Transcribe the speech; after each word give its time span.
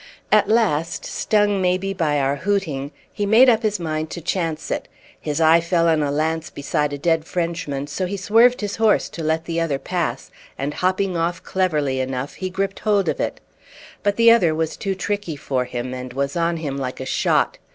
At 0.31 0.47
last, 0.49 1.05
stung 1.05 1.61
maybe 1.61 1.93
by 1.93 2.19
our 2.19 2.37
hooting, 2.37 2.89
he 3.13 3.27
made 3.27 3.47
up 3.47 3.61
his 3.61 3.79
mind 3.79 4.09
to 4.09 4.19
chance 4.19 4.71
it. 4.71 4.87
His 5.19 5.39
eye 5.39 5.59
fell 5.61 5.87
on 5.87 6.01
a 6.01 6.09
lance 6.09 6.49
beside 6.49 6.91
a 6.91 6.97
dead 6.97 7.23
Frenchman, 7.23 7.85
so 7.85 8.07
he 8.07 8.17
swerved 8.17 8.61
his 8.61 8.77
horse 8.77 9.09
to 9.09 9.21
let 9.21 9.45
the 9.45 9.61
other 9.61 9.77
pass, 9.77 10.31
and 10.57 10.73
hopping 10.73 11.15
off 11.15 11.43
cleverly 11.43 11.99
enough, 11.99 12.33
he 12.33 12.49
gripped 12.49 12.79
hold 12.79 13.09
of 13.09 13.19
it. 13.19 13.39
But 14.01 14.15
the 14.15 14.31
other 14.31 14.55
was 14.55 14.75
too 14.75 14.95
tricky 14.95 15.35
for 15.35 15.65
him, 15.65 15.93
and 15.93 16.13
was 16.13 16.35
on 16.35 16.57
him 16.57 16.79
like 16.79 16.99
a 16.99 17.05
shot. 17.05 17.59